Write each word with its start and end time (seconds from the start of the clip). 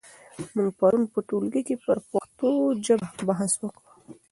موږ 0.55 0.69
پرون 0.79 1.03
په 1.13 1.19
ټولګي 1.27 1.61
کې 1.67 1.75
پر 1.85 1.97
پښتو 2.11 2.49
ژبه 2.85 3.07
بحث 3.27 3.51
وکړ. 3.61 3.81